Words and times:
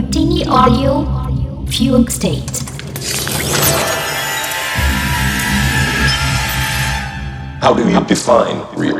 Audio 0.00 1.04
Fugue 1.66 2.10
State. 2.10 2.62
How 7.60 7.74
do 7.74 7.86
you 7.86 8.00
define 8.06 8.64
real? 8.78 8.96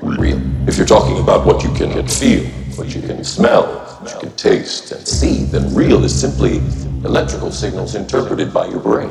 Real. 0.00 0.40
If 0.66 0.78
you're 0.78 0.86
talking 0.86 1.18
about 1.18 1.44
what 1.44 1.62
you 1.62 1.70
can 1.74 2.06
feel, 2.08 2.46
what 2.76 2.94
you 2.94 3.02
can 3.02 3.22
smell, 3.24 3.66
what 4.00 4.14
you 4.14 4.20
can 4.20 4.36
taste 4.36 4.90
and 4.90 5.06
see, 5.06 5.44
then 5.44 5.74
real 5.74 6.02
is 6.02 6.18
simply 6.18 6.62
electrical 7.04 7.52
signals 7.52 7.94
interpreted 7.94 8.50
by 8.50 8.68
your 8.68 8.80
brain. 8.80 9.10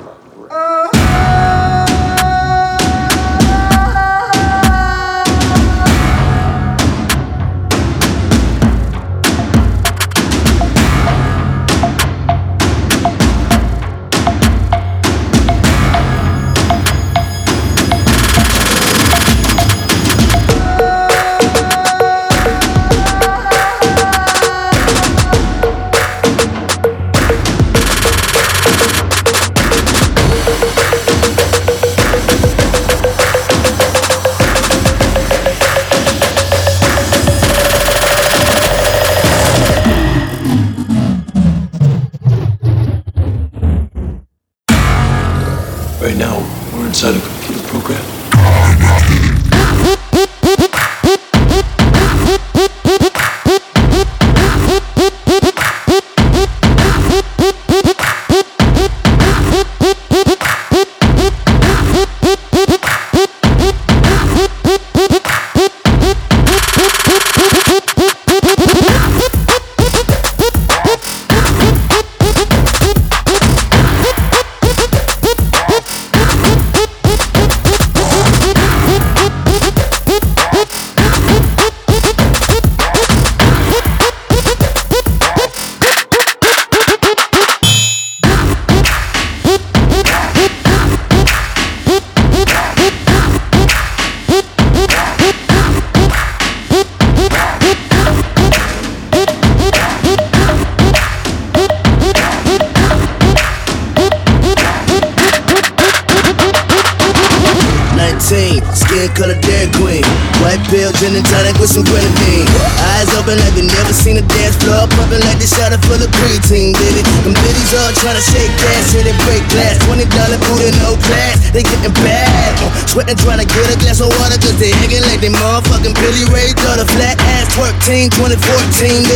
2014 128.29 129.06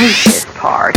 this 0.00 0.46
part. 0.54 0.96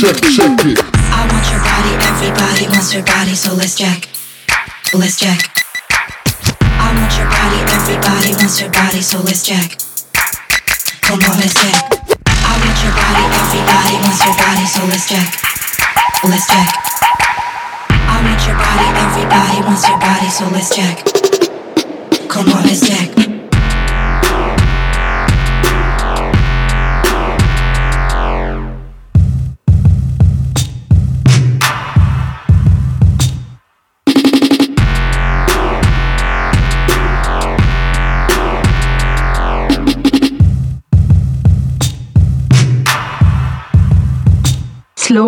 Check, 0.00 0.16
check, 0.16 0.32
check 0.32 0.64
it. 0.64 0.80
I 1.12 1.28
want 1.28 1.44
your 1.52 1.60
body, 1.60 1.92
everybody 2.00 2.64
wants 2.72 2.88
your 2.96 3.04
body, 3.04 3.36
so 3.36 3.52
let's 3.52 3.76
jack. 3.76 4.08
Let's 4.96 5.20
jack. 5.20 5.44
I 6.64 6.88
want 6.96 7.12
your 7.20 7.28
body, 7.28 7.60
everybody 7.68 8.32
wants 8.32 8.56
your 8.64 8.72
body, 8.72 9.02
so 9.04 9.20
let's 9.20 9.44
jack. 9.44 9.76
Come 11.04 11.20
on, 11.20 11.36
let's 11.36 11.52
jack. 11.52 11.84
I 12.16 12.52
want 12.64 12.80
your 12.80 12.96
body, 12.96 13.24
everybody 13.44 13.96
wants 14.00 14.24
your 14.24 14.36
body, 14.40 14.64
so 14.64 14.80
let's 14.88 15.04
jack. 15.04 15.28
Let's 16.24 16.48
jack. 16.48 16.70
I 17.92 18.24
want 18.24 18.40
your 18.48 18.56
body, 18.56 18.88
everybody 19.04 19.60
wants 19.68 19.84
your 19.84 20.00
body, 20.00 20.28
so 20.32 20.48
let's 20.48 20.74
jack. 20.74 21.09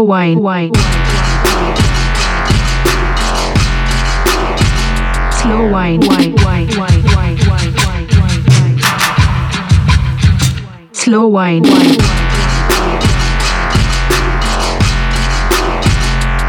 Wine. 0.02 0.40
wine. 0.40 0.72
Slow 5.40 5.70
wine. 5.70 6.00
wine. 6.00 6.34
wine. 6.44 6.68
wine. 6.68 6.68
wine. 6.76 7.02
wine. 7.14 7.38
wine. 7.48 7.74
wine. 7.78 8.42
wine. 10.64 10.92
Slow 10.92 11.26
wine. 11.26 11.62
wine. 11.62 11.98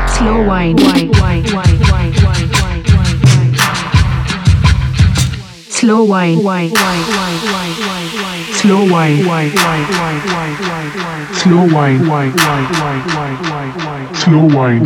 Slow 0.07 0.47
wine. 0.47 0.75
wine. 0.77 1.11
wine. 1.19 1.43
wine. 1.53 1.72
slow 5.83 6.03
wine. 6.03 6.39
Slow 6.39 6.47
wine. 6.47 6.69
Slow 8.53 8.85
wine. 8.87 9.19
Slow 11.33 11.65
wine. 11.67 11.99
Slow 14.15 14.45
wine. 14.47 14.79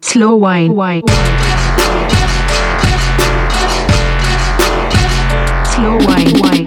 Slow 0.00 0.36
wine. 0.36 0.68
Slow 0.68 0.68
wine. 0.68 0.72
Slow 5.66 5.98
wine. 6.00 6.66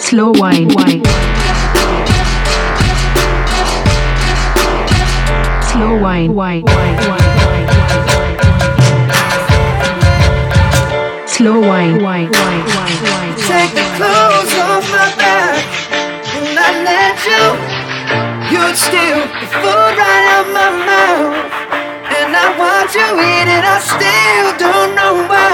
Slow 0.00 0.32
wine 0.32 1.29
Slow 5.70 5.94
wine. 6.02 6.34
wine. 6.34 6.64
Wine. 6.64 6.96
wine. 7.08 7.26
wine. 7.46 7.68
Slow 11.28 11.60
wine. 11.60 12.02
wine. 12.02 12.30
wine. 12.30 12.64
wine. 12.74 12.98
wine. 13.10 13.34
Take 13.48 13.72
the 13.78 13.86
clothes 13.96 14.54
off 14.66 14.84
my 14.90 15.06
back 15.16 15.62
and 16.36 16.58
I 16.58 16.70
let 16.90 17.16
you. 17.30 17.44
You'd 18.52 18.76
steal 18.76 19.20
the 19.40 19.46
food 19.62 19.94
right 20.02 20.26
out 20.34 20.48
my 20.58 20.70
mouth. 20.90 21.50
And 22.18 22.30
I 22.34 22.46
watch 22.60 22.92
you 23.00 23.08
eat 23.30 23.48
it, 23.56 23.64
I 23.64 23.78
still 23.94 24.48
don't 24.58 24.92
know 24.98 25.14
why. 25.30 25.50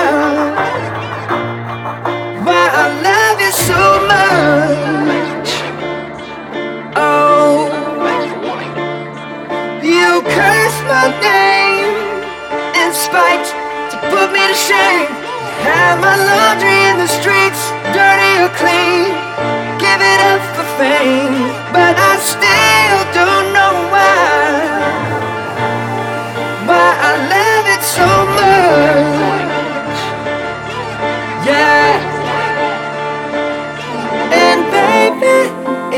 Why 2.46 2.64
I 2.82 2.86
love 3.08 3.38
you 3.44 3.52
so 3.68 3.82
much. 4.12 5.50
Oh, 6.96 7.35
my 10.96 11.12
name 11.20 11.92
in 12.80 12.90
spite 12.94 13.46
to 13.92 13.96
put 14.08 14.32
me 14.32 14.40
to 14.48 14.56
shame. 14.68 15.12
Have 15.68 16.00
my 16.00 16.16
laundry 16.30 16.78
in 16.88 16.96
the 17.04 17.10
streets, 17.18 17.60
dirty 17.96 18.32
or 18.44 18.52
clean. 18.60 19.12
Give 19.82 20.00
it 20.12 20.20
up 20.32 20.42
for 20.56 20.66
fame, 20.80 21.36
but 21.76 21.94
I 22.10 22.14
still 22.34 23.00
don't 23.18 23.48
know 23.56 23.74
why. 23.92 24.24
Why 26.68 26.88
I 27.10 27.12
love 27.34 27.66
it 27.76 27.82
so 27.96 28.08
much. 28.40 30.00
Yeah. 31.48 31.92
And 34.44 34.60
baby, 34.72 35.38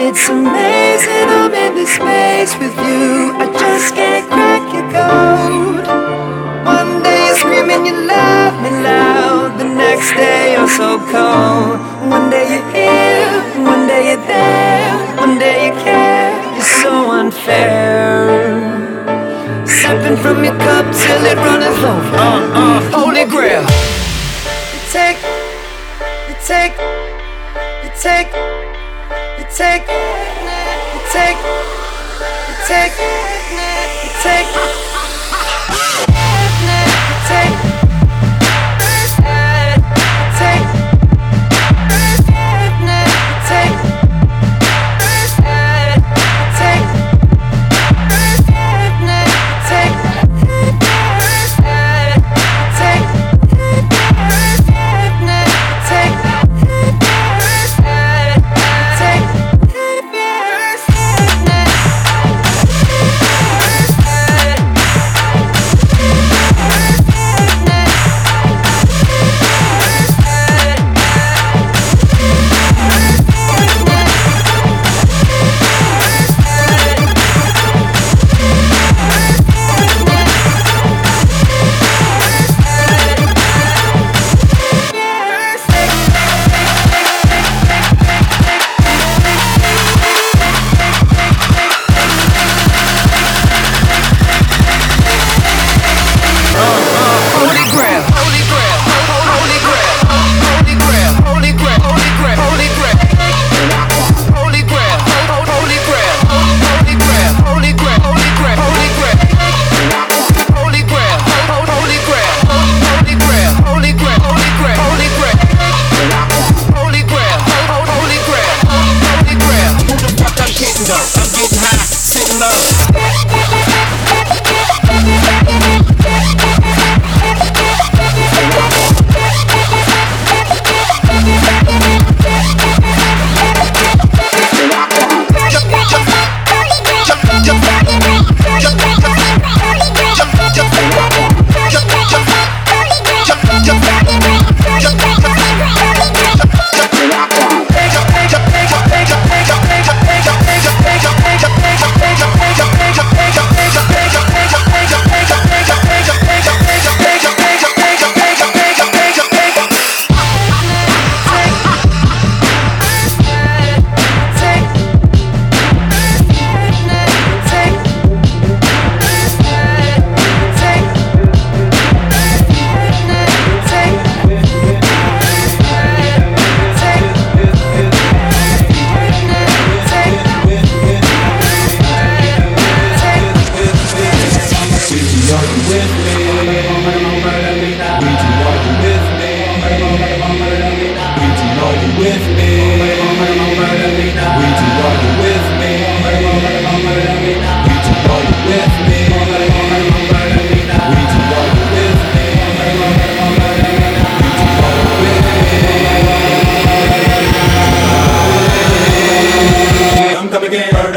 it's 0.04 0.24
amazing 0.28 1.28
I'm 1.38 1.54
in 1.54 1.72
this 1.78 1.92
space 1.98 2.52
with 2.58 2.76
you. 2.86 3.38
I 3.42 3.46
just 3.62 3.94
can't 3.94 4.17
code. 5.06 5.86
One 6.66 7.02
day 7.02 7.18
you're 7.26 7.36
screaming 7.36 7.86
you 7.86 7.96
love 8.06 8.54
me 8.62 8.70
loud, 8.82 9.58
the 9.58 9.64
next 9.64 10.12
day 10.12 10.52
you're 10.54 10.68
so 10.68 10.98
cold. 11.12 11.78
One 12.10 12.30
day 12.30 12.46
you're 12.52 12.70
here, 12.72 13.32
one 13.64 13.86
day 13.86 14.02
you're 14.10 14.26
there, 14.26 14.92
one 15.16 15.38
day 15.38 15.66
you 15.66 15.74
care. 15.82 16.32
You're 16.54 16.72
so 16.82 17.10
unfair. 17.10 18.78
Sipping 19.66 20.16
from 20.16 20.44
your 20.44 20.56
cup 20.58 20.86
till 20.92 21.24
it 21.30 21.36
runneth 21.36 21.82
over. 21.90 22.16
Uh, 22.16 22.60
uh, 22.60 22.80
holy 22.96 23.24
grail. 23.24 23.62
You 24.72 24.80
take, 24.90 25.18
you 26.28 26.34
take, 26.44 26.74
you 27.84 27.90
take, 28.06 28.30
you 29.38 29.46
take, 29.60 29.86
you 30.94 31.00
take, 31.12 31.38
you 32.48 32.54
take, 32.66 32.94
you 34.04 34.10
take. 34.22 34.87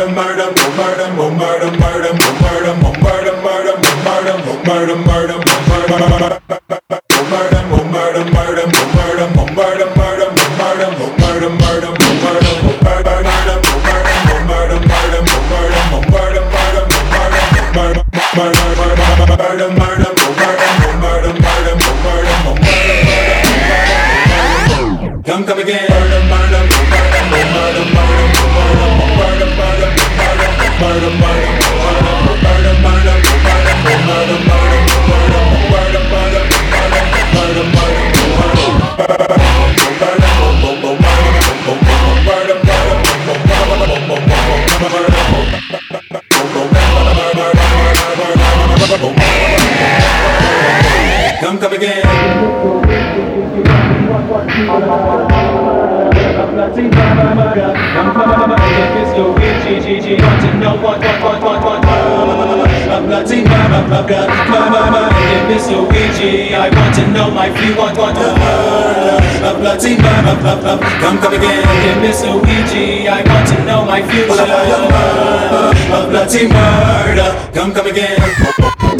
murder, 0.09 0.49
murder, 0.51 1.11
murder, 1.11 1.11
murder, 1.13 1.31
murder, 1.37 1.71
murder, 1.77 2.13
murder, 2.41 2.75
murder, 2.75 3.01
murder, 3.01 3.35
murder, 3.41 3.77
murder, 3.77 3.77
murder, 4.07 4.17
murder, 4.17 4.37
murder, 4.41 4.95
murder, 4.95 4.95
murder, 4.95 5.37
murder, 5.67 6.09
murder, 6.09 6.41
murder, 6.49 6.70
might 67.41 67.59
be 67.59 67.73
one 67.73 67.97
one 67.97 68.13
to 68.13 68.21
love, 68.21 69.61
love, 69.63 69.63
love, 69.63 70.43
love, 70.43 70.63
love, 70.63 70.79
come 71.01 71.17
come 71.17 71.33
again. 71.33 71.65
Dear 71.81 71.99
Miss 71.99 72.21
Luigi, 72.23 73.07
I 73.07 73.23
want 73.25 73.47
to 73.49 73.65
know 73.65 73.83
my 73.83 74.01
future. 74.05 74.45
A 75.97 76.05
bloody 76.07 76.45
murder, 76.47 77.29
come 77.51 77.73
come 77.73 77.87
again. 77.87 78.90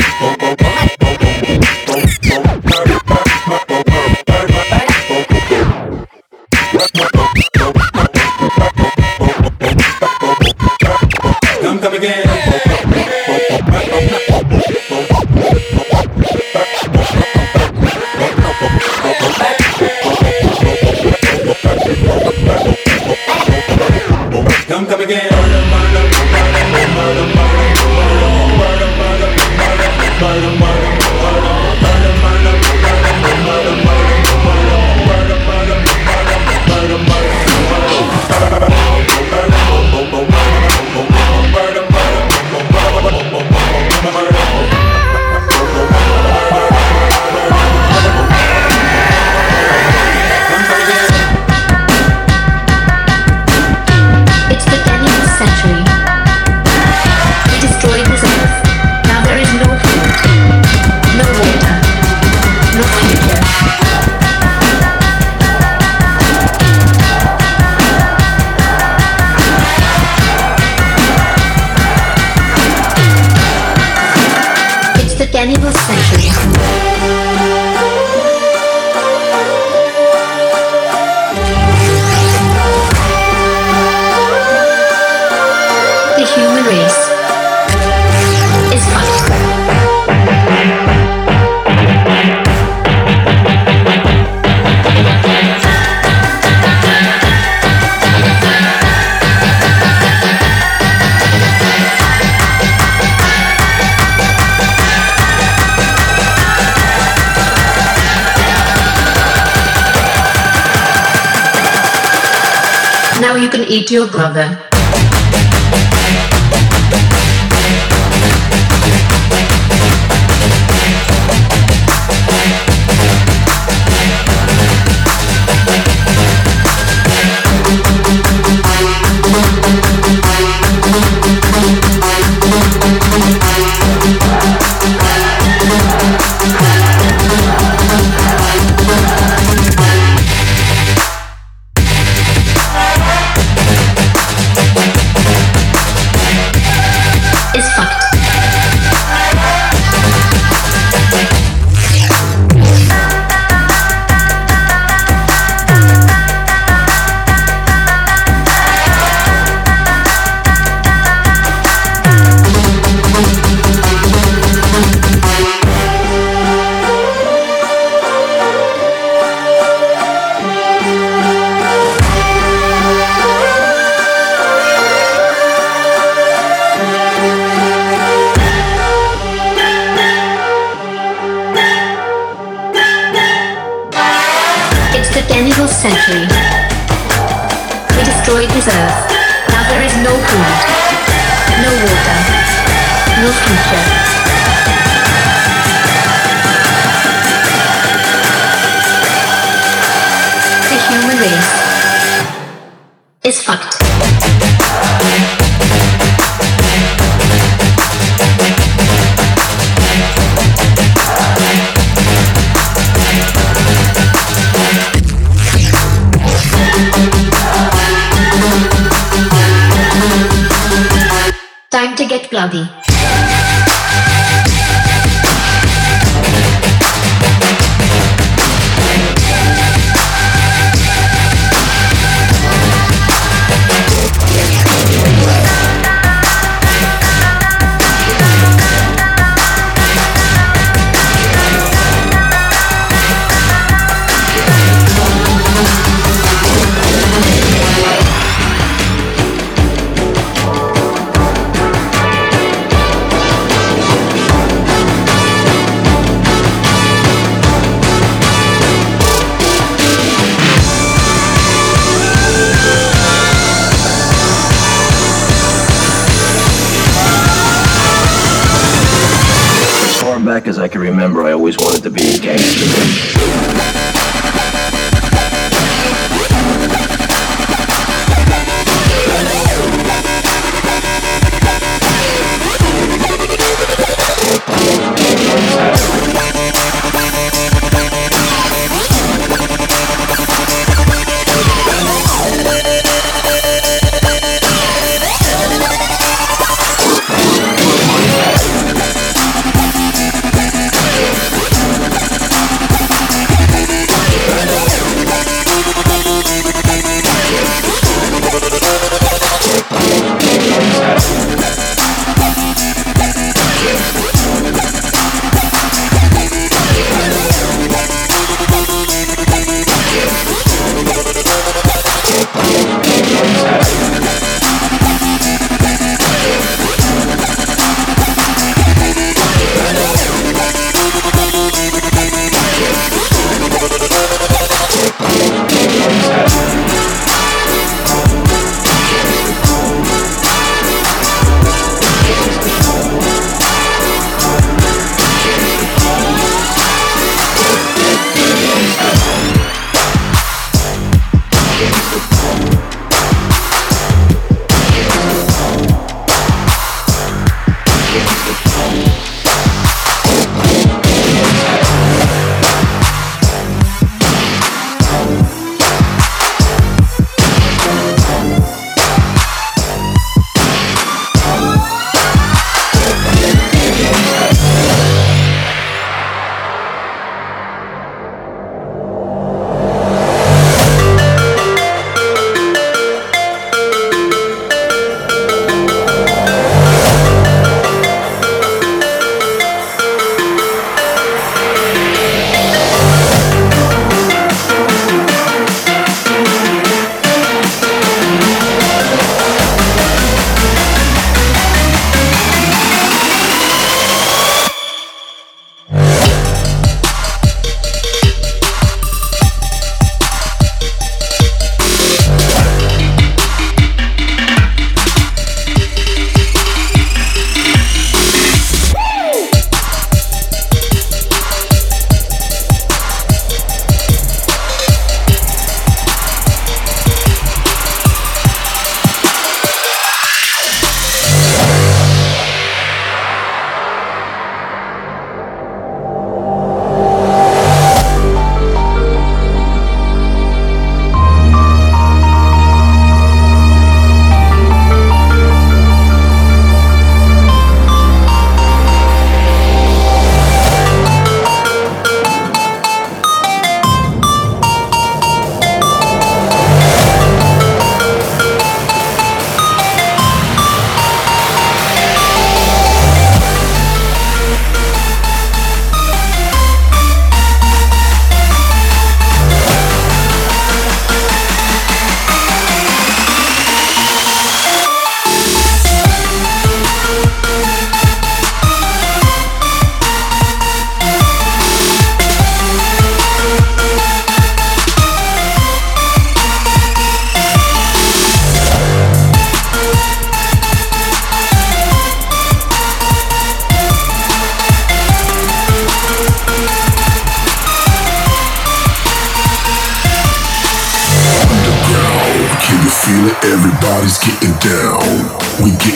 eat 113.72 113.90
your 113.90 114.06
brother. 114.08 114.71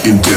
in. 0.07 0.34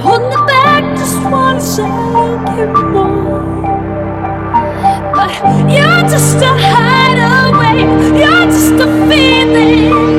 holding 0.00 0.32
it 0.32 0.46
back, 0.46 0.82
just 0.96 1.22
wanna 1.30 1.60
second 1.60 2.72
more. 2.92 3.42
But 5.14 5.32
you're 5.68 6.02
just 6.08 6.36
a 6.36 6.52
hideaway, 6.72 7.80
you're 8.18 8.46
just 8.46 8.80
a 8.80 8.88
feeling. 9.08 10.09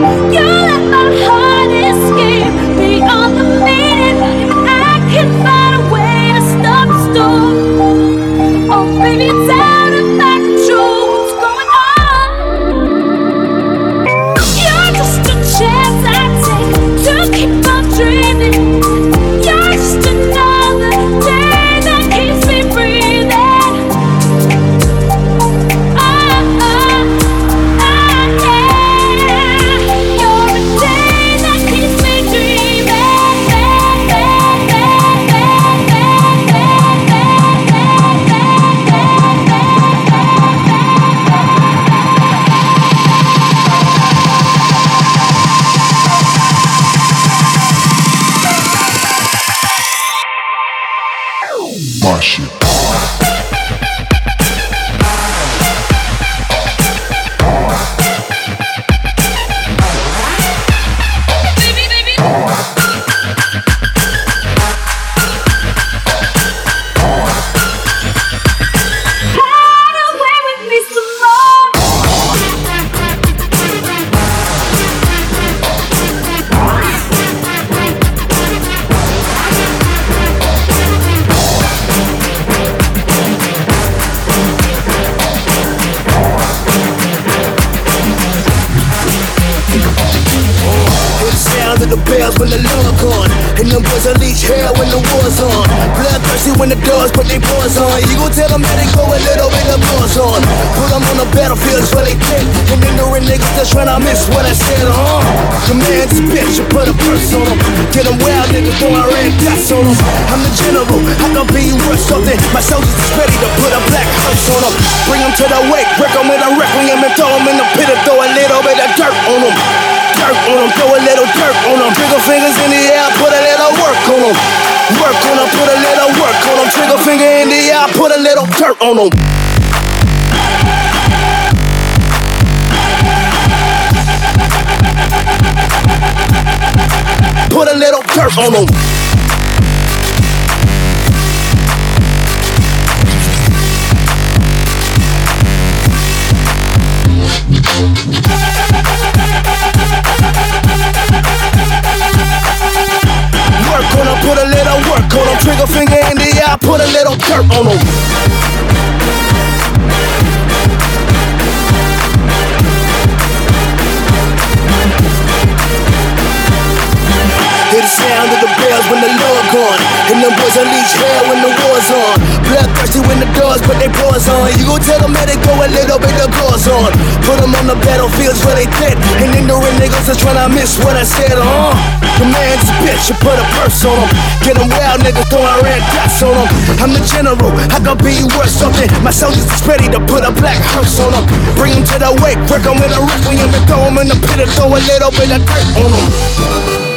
wheels 176.62 176.68
on. 176.68 176.92
Put 177.26 177.40
them 177.42 177.54
on 177.56 177.66
the 177.68 177.76
battlefields 177.82 178.44
where 178.46 178.56
they 178.56 178.70
dead. 178.78 178.98
And 179.22 179.34
ignorant 179.34 179.76
niggas 179.82 180.10
is 180.10 180.18
trying 180.18 180.38
to 180.38 180.50
miss 180.54 180.78
what 180.80 180.96
I 180.96 181.04
said, 181.04 181.34
huh? 181.34 181.74
The 182.20 182.26
man's 182.26 182.70
a 182.70 182.74
bitch, 182.86 183.10
you 183.10 183.16
put 183.18 183.38
a 183.38 183.46
purse 183.58 183.86
on 183.86 183.98
him. 183.98 184.10
Get 184.46 184.58
them 184.58 184.70
wild, 184.70 185.02
nigga, 185.02 185.24
throw 185.30 185.42
a 185.42 185.62
red 185.64 185.82
dots 185.94 186.22
on 186.22 186.34
him. 186.34 186.50
I'm 186.82 186.92
the 186.94 187.02
general, 187.06 187.52
I 187.72 187.80
could 187.82 188.02
be 188.04 188.22
worth 188.38 188.52
something. 188.52 188.90
My 189.02 189.12
soldiers 189.12 189.46
is 189.50 189.64
ready 189.66 189.90
to 189.90 190.00
put 190.06 190.22
a 190.24 190.32
black 190.32 190.60
hearse 190.74 191.00
on 191.02 191.14
him. 191.14 191.26
Bring 191.58 191.74
him 191.74 191.86
to 191.90 191.98
the 191.98 192.12
wake, 192.22 192.40
break 192.46 192.66
him 192.66 192.78
in 192.78 192.92
a 192.94 193.02
requiem 193.02 193.50
and 193.50 193.66
throw 193.66 193.82
him 193.90 193.98
in 193.98 194.08
the 194.10 194.18
pit 194.28 194.40
and 194.42 194.52
throw 194.54 194.70
a 194.70 194.82
little 194.82 195.12
bit 195.12 195.30
of 195.34 195.42
dirt 195.46 195.68
on 195.82 195.90
him. 195.90 196.91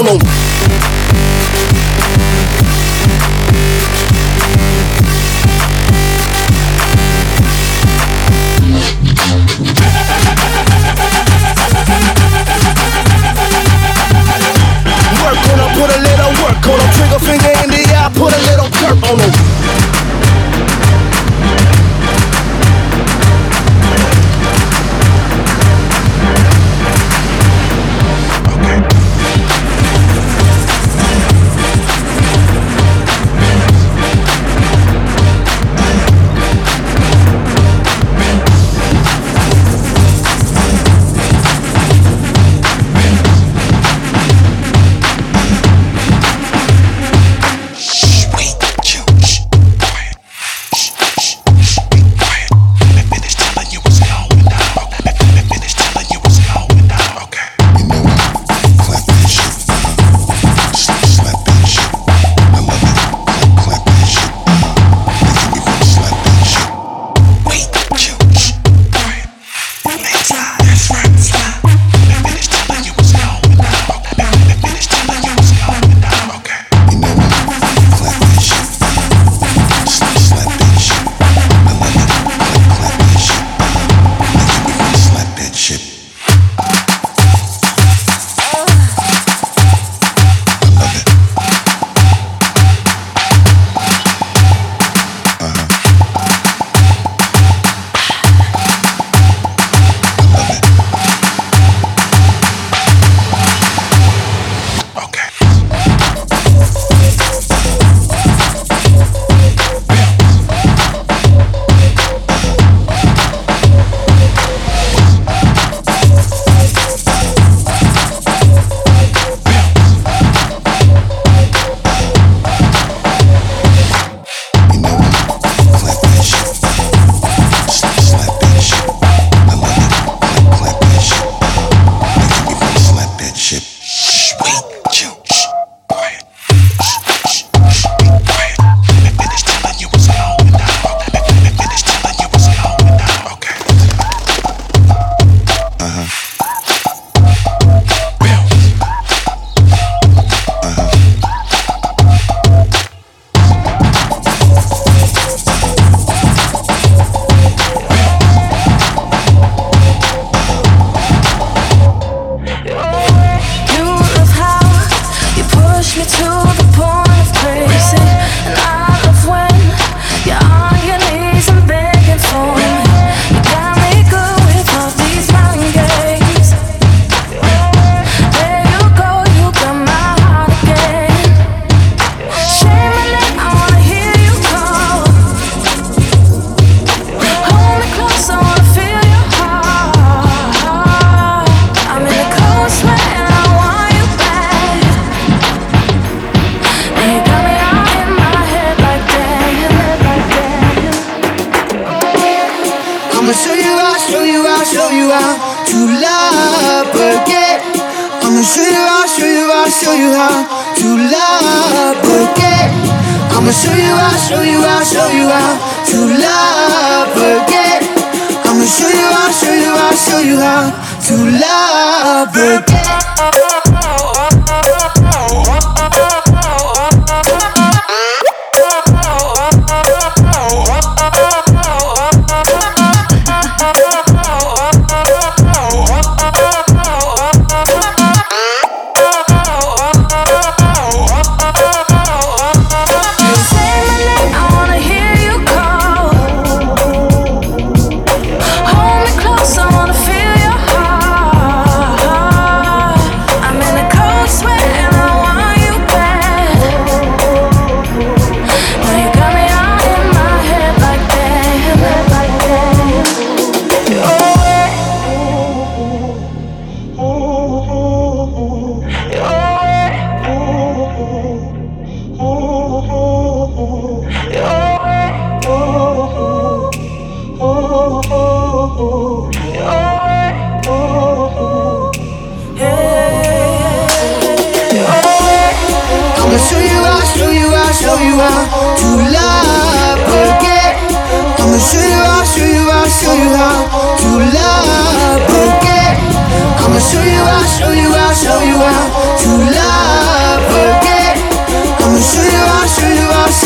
solo. 0.00 0.29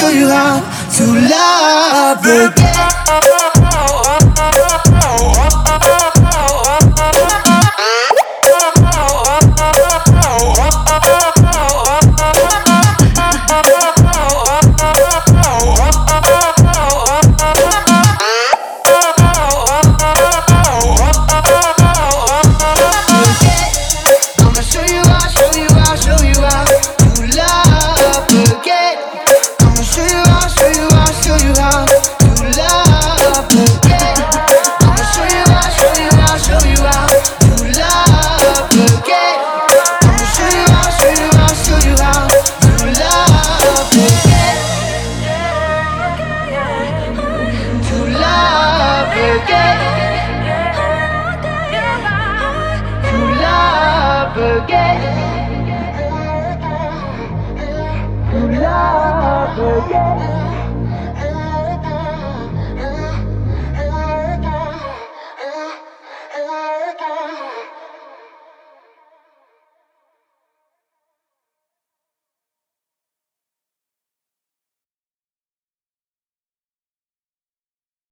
Show 0.04 0.10
you 0.10 0.28
how 0.28 0.60
to 0.96 1.04
love 1.30 2.26
again. 2.26 3.43